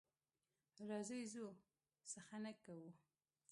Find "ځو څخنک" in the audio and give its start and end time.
1.33-2.55